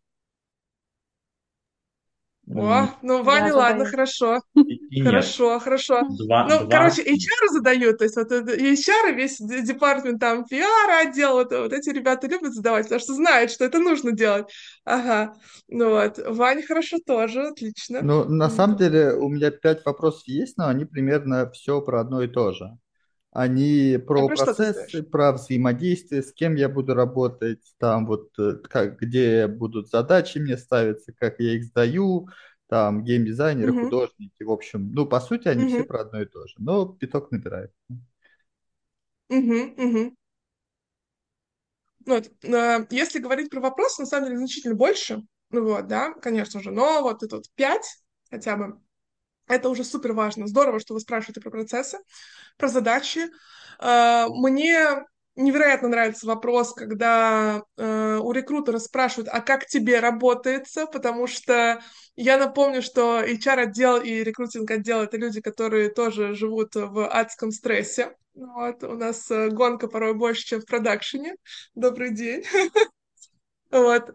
[2.55, 3.91] О, ну, Ваня, Я ладно, задаю.
[3.91, 4.41] хорошо.
[4.55, 5.63] И хорошо, нет.
[5.63, 6.03] хорошо.
[6.17, 6.67] Два, ну, два.
[6.69, 11.91] короче, HR задают, то есть вот HR, весь департамент там пиар отдел, вот, вот эти
[11.91, 14.47] ребята любят задавать, потому что знают, что это нужно делать.
[14.85, 15.35] Ага,
[15.69, 16.19] ну вот.
[16.25, 18.01] Ваня хорошо тоже, отлично.
[18.03, 22.23] Ну, на самом деле, у меня пять вопросов есть, но они примерно все про одно
[22.23, 22.79] и то же.
[23.38, 28.99] Они про, про процессы, про взаимодействие, с кем я буду работать, там вот э, как,
[28.99, 32.31] где будут задачи мне ставиться, как я их сдаю,
[32.66, 33.85] там геймдизайнеры, угу.
[33.85, 35.75] художники, в общем, ну, по сути, они угу.
[35.75, 37.70] все про одно и то же, но пяток набирает.
[39.29, 40.16] Угу, угу.
[42.07, 45.20] Вот, э, если говорить про вопрос, на самом деле значительно больше,
[45.51, 47.99] ну вот, да, конечно же, но вот этот пять
[48.31, 48.81] хотя бы,
[49.49, 50.47] Это уже супер важно.
[50.47, 51.99] Здорово, что вы спрашиваете про процессы,
[52.57, 53.27] про задачи.
[53.81, 55.05] Э, мне
[55.37, 61.81] невероятно нравится вопрос, когда э, у рекрутера спрашивают, а как тебе работается, потому что
[62.17, 68.17] я напомню, что HR-отдел и рекрутинг-отдел— это люди, которые тоже живут в адском стрессе.
[68.35, 71.35] Вот, у нас э, гонка порой больше, чем в продакшене.
[71.75, 72.45] Добрый день.
[73.69, 74.15] Вот.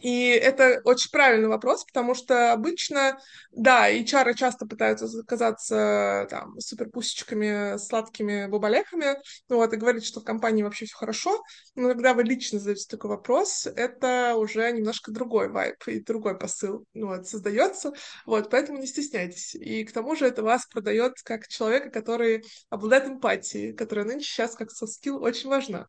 [0.00, 3.18] И это очень правильный вопрос, потому что обычно,
[3.52, 9.16] да, HR часто пытаются казаться там суперпусечками, сладкими бабалехами,
[9.48, 11.40] ну вот, и говорить, что в компании вообще все хорошо,
[11.76, 16.84] но когда вы лично задаете такой вопрос, это уже немножко другой вайп и другой посыл,
[16.94, 17.92] ну вот, создается,
[18.26, 19.54] вот, поэтому не стесняйтесь.
[19.54, 24.56] И к тому же это вас продает как человека, который обладает эмпатией, которая нынче сейчас
[24.56, 25.86] как soft skill очень важна.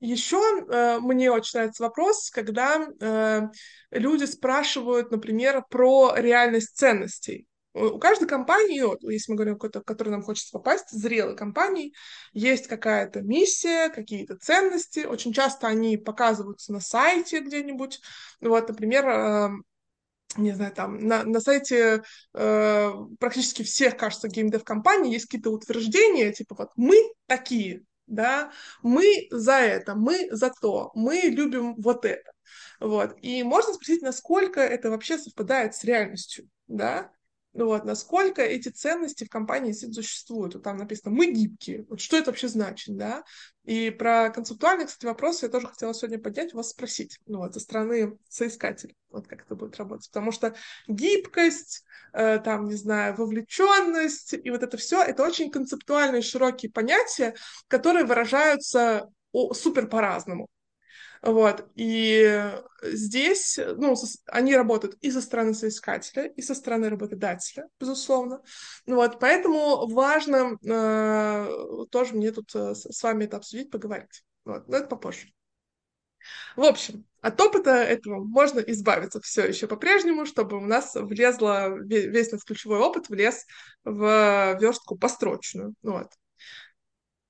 [0.00, 3.40] Еще э, мне очень нравится вопрос, когда э,
[3.90, 7.46] люди спрашивают, например, про реальность ценностей.
[7.74, 11.92] У каждой компании, если мы говорим о какой-то, в нам хочется попасть, зрелой компании,
[12.32, 15.00] есть какая-то миссия, какие-то ценности.
[15.00, 18.00] Очень часто они показываются на сайте где-нибудь.
[18.40, 19.50] Вот, например, э,
[20.36, 22.02] не знаю, там на, на сайте
[22.34, 29.54] э, практически всех, кажется, геймдев-компаний есть какие-то утверждения, типа вот мы такие, да, мы за
[29.54, 32.32] это, мы за то, мы любим вот это.
[32.80, 33.14] Вот.
[33.22, 37.10] И можно спросить, насколько это вообще совпадает с реальностью, да,
[37.66, 40.54] вот, насколько эти ценности в компании существуют.
[40.54, 41.84] Вот там написано «мы гибкие».
[41.88, 43.24] Вот что это вообще значит, да?
[43.64, 47.60] И про концептуальные, кстати, вопросы я тоже хотела сегодня поднять, вас спросить, ну вот, со
[47.60, 50.08] стороны соискателя, вот как это будет работать.
[50.08, 50.54] Потому что
[50.86, 57.34] гибкость, э, там, не знаю, вовлеченность и вот это все, это очень концептуальные широкие понятия,
[57.68, 59.08] которые выражаются
[59.52, 60.48] супер по-разному.
[61.22, 61.68] Вот.
[61.74, 63.94] И здесь, ну,
[64.26, 68.42] они работают и со стороны соискателя, и со стороны работодателя, безусловно.
[68.86, 69.18] Вот.
[69.18, 74.24] Поэтому важно э, тоже мне тут э, с вами это обсудить, поговорить.
[74.44, 74.68] Вот.
[74.68, 75.28] Но это попозже.
[76.56, 82.32] В общем, от опыта этого можно избавиться все еще по-прежнему, чтобы у нас влезло, весь
[82.32, 83.44] наш ключевой опыт влез
[83.84, 85.74] в верстку построчную.
[85.82, 86.08] Вот.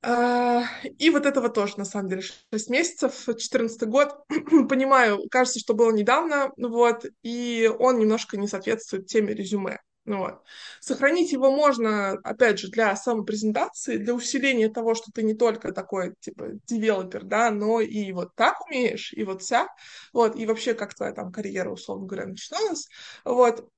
[0.02, 0.62] А,
[0.98, 4.14] и вот этого тоже, на самом деле, 6 месяцев, 14 год.
[4.68, 9.78] Понимаю, кажется, что было недавно, вот, и он немножко не соответствует теме резюме.
[10.04, 10.40] Ну вот.
[10.80, 16.14] Сохранить его можно, опять же, для самопрезентации, для усиления того, что ты не только такой,
[16.20, 19.68] типа, девелопер, да, но и вот так умеешь, и вот вся,
[20.14, 22.88] вот, и вообще, как твоя там карьера, условно говоря, начиналась,
[23.24, 23.68] вот,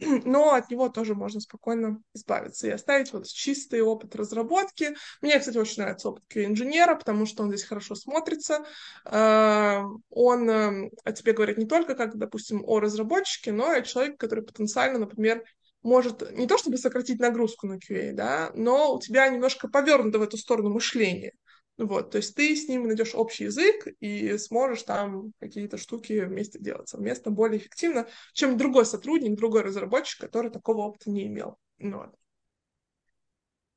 [0.24, 4.94] но от него тоже можно спокойно избавиться и оставить вот чистый опыт разработки.
[5.20, 8.64] Мне, кстати, очень нравится опыт инженера, потому что он здесь хорошо смотрится.
[9.04, 13.82] А, он эм, о тебе говорит не только как, допустим, о разработчике, но и о
[13.82, 15.44] человеке, который потенциально, например,
[15.82, 20.22] может не то чтобы сократить нагрузку на QA, да, но у тебя немножко повернуто в
[20.22, 21.32] эту сторону мышления.
[21.78, 26.58] Вот, то есть ты с ним найдешь общий язык и сможешь там какие-то штуки вместе
[26.58, 31.56] делать совместно более эффективно, чем другой сотрудник, другой разработчик, который такого опыта не имел.
[31.78, 32.10] Вот.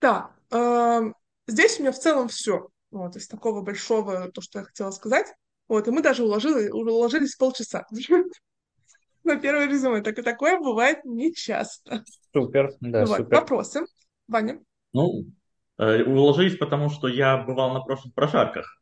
[0.01, 1.13] Да, э,
[1.45, 2.69] здесь у меня в целом все.
[2.89, 5.27] Вот, из такого большого, то, что я хотела сказать.
[5.67, 7.85] Вот, и мы даже уложили, уложились полчаса
[9.23, 10.01] на первое резюме.
[10.01, 12.03] Так и такое бывает нечасто.
[12.33, 13.17] Супер, да, вот.
[13.17, 13.35] супер.
[13.35, 13.85] Вопросы?
[14.27, 14.59] Ваня?
[14.91, 15.25] Ну,
[15.77, 18.81] уложились, потому что я бывал на прошлых прошарках.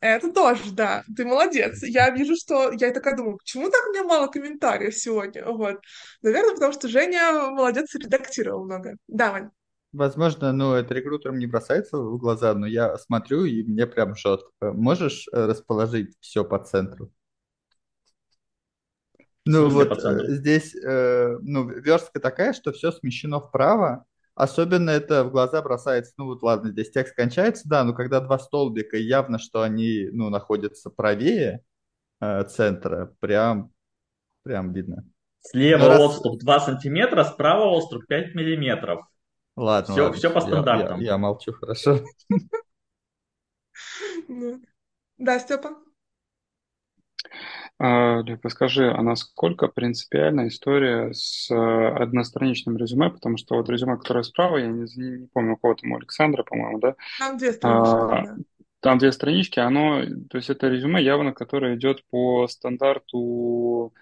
[0.00, 1.02] Это тоже, да.
[1.16, 1.82] Ты молодец.
[1.82, 2.72] Я вижу, что...
[2.72, 5.46] Я такая думаю, почему так у меня мало комментариев сегодня?
[5.46, 5.80] Вот.
[6.20, 8.96] Наверное, потому что Женя молодец редактировал много.
[9.08, 9.50] Да, Вань.
[9.94, 14.42] Возможно, ну, это рекрутерам не бросается в глаза, но я смотрю, и мне прям жжет.
[14.60, 17.10] Можешь э, расположить все по центру?
[19.46, 25.30] Ну, вот э, здесь, э, ну, верстка такая, что все смещено вправо, Особенно это в
[25.30, 29.62] глаза бросается, ну вот ладно, здесь текст кончается, да, но когда два столбика, явно, что
[29.62, 31.62] они, ну, находятся правее
[32.20, 33.70] э, центра, прям,
[34.42, 35.04] прям видно.
[35.40, 36.00] Слева раз...
[36.00, 39.06] отступ 2 сантиметра, справа отступ 5 миллиметров.
[39.56, 40.98] Ладно, все, ладно, все по стандартам.
[40.98, 42.00] Я, я, я молчу, хорошо.
[45.16, 45.76] Да, Степа?
[47.86, 53.10] А, Лепа, скажи, а насколько принципиальна история с э, одностраничным резюме?
[53.10, 56.44] Потому что вот резюме, которое справа, я не, не помню, у кого там, у Александра,
[56.44, 56.94] по-моему, да?
[57.18, 58.36] Там две странички, а, да.
[58.80, 63.92] Там две странички, оно, то есть это резюме явно, которое идет по стандарту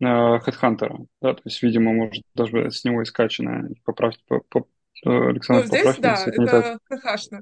[0.00, 3.70] э, HeadHunter, да, то есть, видимо, может даже с него и скачанное.
[3.86, 4.66] Поправьте, по, по,
[5.06, 7.40] Александр, ну, здесь, поправьте, да, это ХХшно.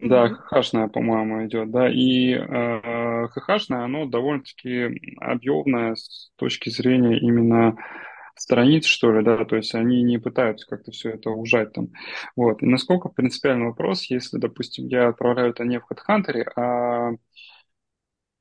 [0.00, 2.80] Да, ХХшная, по-моему, идет, да, и э,
[3.28, 7.76] ХХшная, оно довольно-таки объемное с точки зрения именно
[8.36, 11.88] страниц, что ли, да, то есть они не пытаются как-то все это ужать там.
[12.36, 12.62] Вот.
[12.62, 17.10] И насколько принципиальный вопрос, если, допустим, я отправляю это не в HeadHunter, а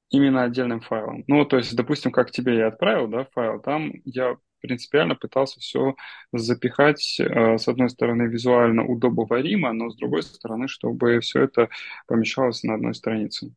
[0.10, 1.24] именно отдельным файлом.
[1.28, 5.96] Ну, то есть, допустим, как тебе я отправил, да, файл, там я принципиально пытался все
[6.34, 11.70] запихать, э, с одной стороны, визуально удобоваримо, но с другой стороны, чтобы все это
[12.08, 13.54] помещалось на одной странице.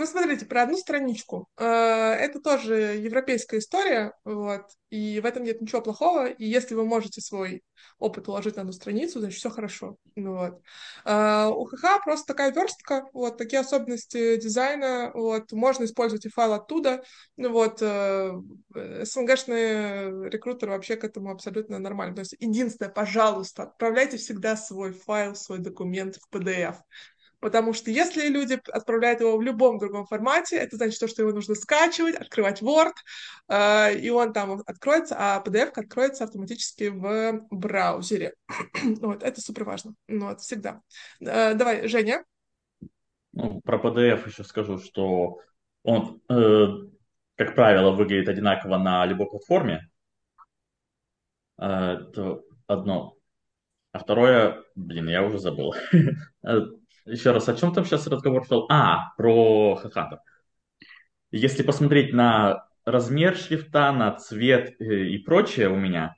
[0.00, 1.46] Ну, смотрите, про одну страничку.
[1.58, 6.86] Э, это тоже европейская история, вот, и в этом нет ничего плохого, и если вы
[6.86, 7.62] можете свой
[7.98, 10.62] опыт уложить на одну страницу, значит, все хорошо, ну вот.
[11.04, 16.54] Э, у ХХ просто такая верстка, вот, такие особенности дизайна, вот, можно использовать и файл
[16.54, 17.02] оттуда,
[17.36, 18.32] ну вот, э,
[19.04, 22.14] СНГшные рекрутеры вообще к этому абсолютно нормально.
[22.14, 26.76] То есть, единственное, пожалуйста, отправляйте всегда свой файл, свой документ в PDF.
[27.40, 31.54] Потому что если люди отправляют его в любом другом формате, это значит, что его нужно
[31.54, 32.92] скачивать, открывать Word,
[33.48, 38.34] э, и он там откроется, а PDF откроется автоматически в браузере.
[39.00, 39.94] вот, это супер важно.
[40.06, 40.82] Ну, вот, всегда.
[41.20, 42.24] Э, давай, Женя.
[43.32, 45.38] Ну, про PDF еще скажу, что
[45.82, 46.66] он, э,
[47.36, 49.88] как правило, выглядит одинаково на любой платформе.
[51.58, 53.16] Э, это одно.
[53.92, 55.74] А второе, блин, я уже забыл.
[57.04, 58.66] Еще раз, о чем там сейчас разговор шел?
[58.70, 60.20] А, про хахатов.
[61.30, 66.14] Если посмотреть на размер шрифта, на цвет э, и прочее у меня,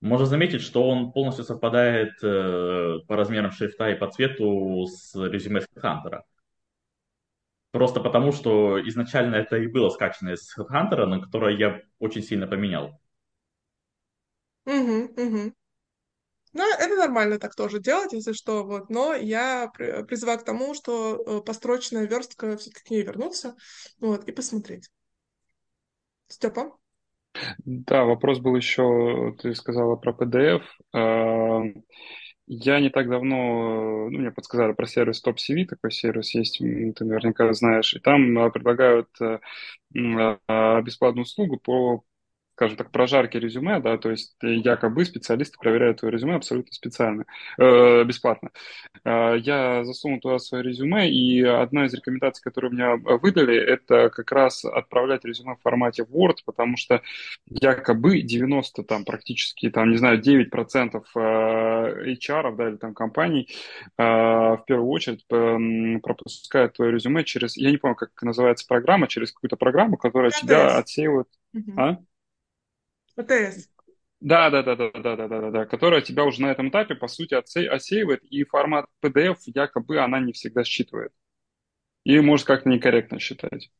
[0.00, 5.62] можно заметить, что он полностью совпадает э, по размерам шрифта и по цвету с резюме
[5.74, 6.20] Headhunter.
[7.70, 12.46] Просто потому, что изначально это и было скачано из Headhunter, на которое я очень сильно
[12.46, 13.00] поменял.
[14.66, 15.52] Угу, угу.
[16.56, 18.88] Ну, это нормально так тоже делать, если что, вот.
[18.88, 23.56] Но я призываю к тому, что э, построчная верстка все-таки к ней вернуться,
[24.00, 24.88] вот, и посмотреть.
[26.28, 26.78] Степа?
[27.58, 30.62] Да, вопрос был еще, ты сказала про PDF.
[30.94, 31.60] А,
[32.46, 37.04] я не так давно, ну, мне подсказали про сервис Top CV, такой сервис есть, ты
[37.04, 39.40] наверняка знаешь, и там предлагают э,
[40.48, 42.02] а, бесплатную услугу по
[42.56, 47.26] скажем так, прожарки резюме, да, то есть якобы специалисты проверяют твое резюме абсолютно специально,
[47.58, 48.50] э, бесплатно.
[49.04, 54.32] Э, я засунул туда свое резюме, и одна из рекомендаций, которую меня выдали, это как
[54.32, 57.02] раз отправлять резюме в формате Word, потому что
[57.46, 63.50] якобы 90, там, практически, там, не знаю, 9% э, HR, да, или там компаний
[63.98, 69.08] э, в первую очередь э, пропускают твое резюме через, я не помню, как называется программа,
[69.08, 71.28] через какую-то программу, которая тебя отсеивает.
[71.52, 71.72] Угу.
[71.76, 71.98] А?
[73.16, 73.68] ПТС.
[74.20, 76.94] Да, да, да, да, да, да, да, да, да, которая тебя уже на этом этапе,
[76.94, 81.12] по сути, отсе- осеивает, и формат PDF якобы она не всегда считывает.
[82.04, 83.70] И может как-то некорректно считать.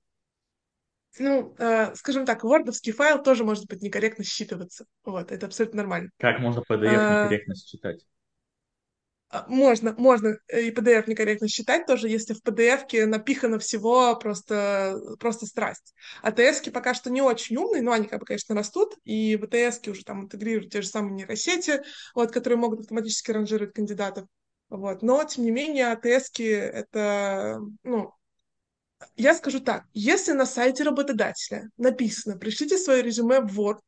[1.19, 4.85] Ну, э, скажем так, вордовский файл тоже может быть некорректно считываться.
[5.05, 6.11] Вот, это абсолютно нормально.
[6.19, 7.25] Как можно PDF а...
[7.25, 8.05] некорректно считать?
[9.37, 15.47] А, можно, можно и PDF некорректно считать тоже, если в PDF напихано всего просто, просто
[15.47, 15.95] страсть.
[16.23, 16.33] А
[16.73, 20.05] пока что не очень умные, но они, как бы, конечно, растут, и в ТС уже
[20.05, 21.83] там интегрируют те же самые нейросети,
[22.15, 24.27] вот, которые могут автоматически ранжировать кандидатов.
[24.71, 25.03] Вот.
[25.03, 28.13] Но, тем не менее, АТС это, ну,
[29.17, 33.81] я скажу так, если на сайте работодателя написано «пришлите свое резюме в Word»,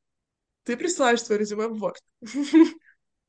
[0.65, 1.97] ты присылаешь свое резюме в Word.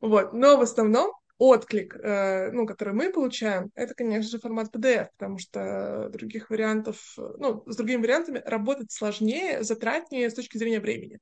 [0.01, 0.31] Вот.
[0.31, 5.39] Но в основном отклик, э, ну, который мы получаем, это, конечно же, формат PDF, потому
[5.39, 11.19] что других вариантов, ну, с другими вариантами работать сложнее, затратнее с точки зрения времени.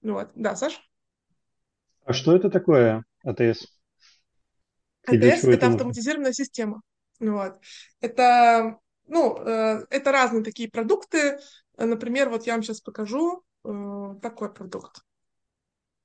[0.00, 0.80] Ну вот, да, Саш?
[2.04, 3.66] А что это такое АТС?
[5.06, 6.80] АТС— это, это автоматизированная система.
[7.20, 7.58] Вот.
[8.00, 11.38] Это, ну, э, это разные такие продукты.
[11.76, 15.02] Например, вот я вам сейчас покажу э, такой продукт.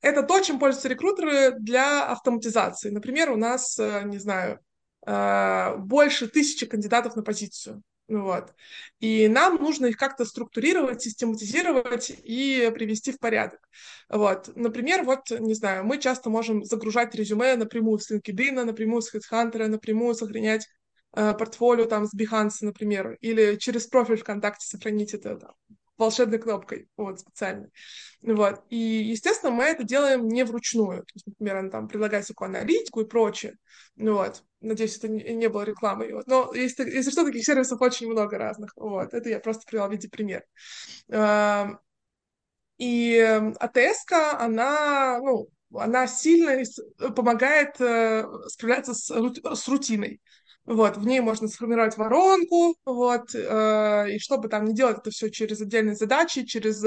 [0.03, 2.89] Это то, чем пользуются рекрутеры для автоматизации.
[2.89, 4.59] Например, у нас, э, не знаю,
[5.07, 7.81] э, больше тысячи кандидатов на позицию.
[8.09, 8.53] Ну вот.
[8.99, 13.61] И нам нужно их как-то структурировать, систематизировать и привести в порядок.
[14.09, 14.51] Вот.
[14.57, 19.67] Например, вот, не знаю, мы часто можем загружать резюме напрямую с LinkedIn, напрямую с HeadHunter,
[19.67, 20.67] напрямую сохранять
[21.15, 25.53] э, портфолио там с Behance, например, или через профиль ВКонтакте сохранить это там,
[26.03, 27.69] волшебной кнопкой, вот, специальной.
[28.21, 28.63] Вот.
[28.69, 30.99] И, естественно, мы это делаем не вручную.
[30.99, 33.55] То есть, например, она там предлагает всякую аналитику и прочее.
[33.95, 34.43] Ну вот.
[34.61, 36.13] Надеюсь, это не, не было рекламой.
[36.13, 36.27] Вот.
[36.27, 38.71] Но если, если что, таких сервисов очень много разных.
[38.75, 39.13] Вот.
[39.13, 40.43] Это я просто привела в виде примера.
[42.77, 43.19] И
[43.59, 46.63] АТС, она, ну, она сильно
[47.15, 50.21] помогает э, справляться с, с рутиной.
[50.65, 55.29] Вот, в ней можно сформировать воронку, вот, э, и чтобы там не делать это все
[55.29, 56.81] через отдельные задачи, через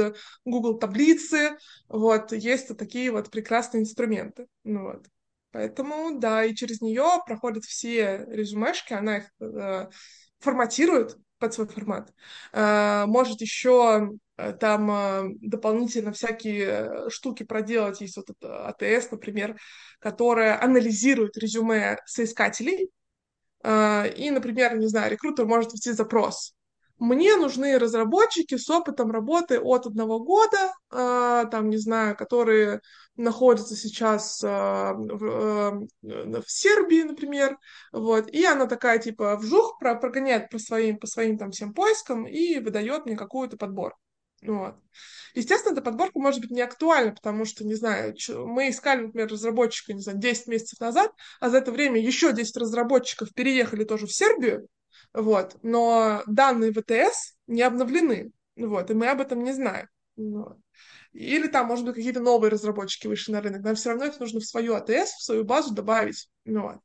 [0.46, 1.56] Google таблицы,
[1.88, 5.06] вот, есть такие вот прекрасные инструменты, ну вот.
[5.52, 9.88] Поэтому, да, и через нее проходят все резюмешки, она их э,
[10.38, 12.12] форматирует под свой формат.
[12.52, 18.00] Э, может еще э, там э, дополнительно всякие штуки проделать.
[18.00, 19.58] Есть вот это АТС, например,
[19.98, 22.95] которая анализирует резюме соискателей, а,
[23.64, 26.56] и, например, не знаю, рекрутер может ввести запрос.
[26.98, 32.80] Мне нужны разработчики с опытом работы от одного года, а, там, не знаю, которые
[33.16, 37.58] находятся сейчас а, в, в Сербии, например,
[37.92, 42.60] вот, и она такая, типа, вжух, прогоняет по своим, по своим там всем поискам и
[42.60, 43.94] выдает мне какую-то подбор.
[44.46, 44.76] Вот.
[45.34, 49.92] Естественно, эта подборка может быть не актуальна, потому что, не знаю, мы искали, например, разработчика,
[49.92, 54.12] не знаю, 10 месяцев назад, а за это время еще 10 разработчиков переехали тоже в
[54.12, 54.66] Сербию,
[55.12, 59.88] вот, но данные ВТС не обновлены, вот, и мы об этом не знаем.
[60.16, 60.56] Вот.
[61.12, 64.40] Или там, может быть, какие-то новые разработчики вышли на рынок, нам все равно их нужно
[64.40, 66.30] в свою АТС, в свою базу добавить.
[66.46, 66.78] Вот.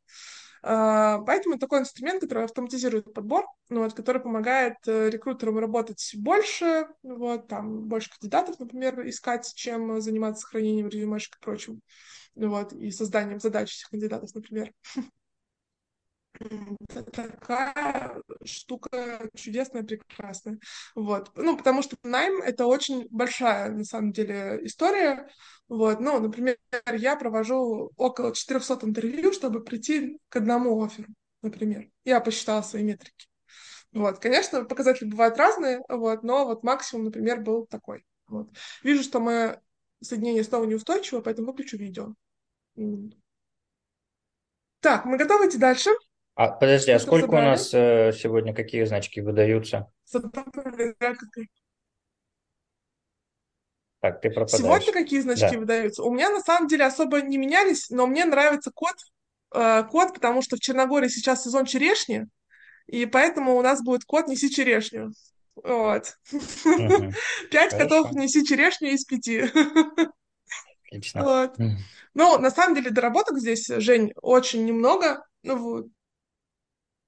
[0.64, 6.88] А, поэтому такой инструмент, который автоматизирует подбор, ну, вот, который помогает э, рекрутерам работать больше,
[7.02, 11.82] вот, там, больше кандидатов, например, искать, чем заниматься сохранением резюмешек и прочим,
[12.36, 14.72] вот, и созданием задач этих кандидатов, например.
[17.12, 20.60] такая штука чудесная, прекрасная.
[20.96, 21.32] Вот.
[21.36, 25.30] Ну, потому что найм— это очень большая, на самом деле, история.
[25.68, 26.00] Вот.
[26.00, 26.58] Ну, например,
[26.94, 31.10] я провожу около 400 интервью, чтобы прийти к одному офферу,
[31.42, 31.90] например.
[32.06, 33.28] Я посчитала свои метрики.
[33.92, 34.20] Вот.
[34.20, 38.06] Конечно, показатели бывают разные, вот, но вот максимум, например, был такой.
[38.28, 38.50] Вот.
[38.84, 39.62] Вижу, что мое
[40.02, 42.14] соединение снова неустойчиво, поэтому выключу видео.
[44.80, 45.92] Так, мы готовы идти дальше?
[46.36, 49.92] А подожди, а сколько у нас э, сегодня какие значки выдаются?
[54.00, 54.64] Так, ты пропадаешь.
[54.64, 55.60] Сегодня какие значки да.
[55.60, 56.04] выдаются?
[56.04, 58.96] У меня на самом деле особо не менялись, но мне нравится код,
[59.54, 62.26] э, код, потому что в Черногории сейчас сезон черешни,
[62.88, 65.12] и поэтому у нас будет код «Неси черешню».
[65.56, 66.18] Вот.
[67.52, 69.44] Пять котов «Неси черешню» из пяти.
[70.88, 71.24] Отлично.
[71.24, 71.56] Вот.
[72.14, 75.26] Ну, на самом деле, доработок здесь, Жень, очень немного.
[75.44, 75.88] Ну, вот,